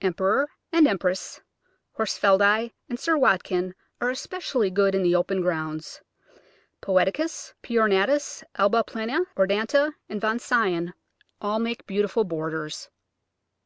[0.00, 1.42] Emperor and Empress,
[1.98, 6.00] Horsfieldi, and Sir Watkin are especially good in the open grounds.
[6.80, 7.76] Poeticus, P.
[7.76, 10.94] ornatus, Alba plena, Odorata, and Von Sion
[11.42, 12.88] all make beautiful borders.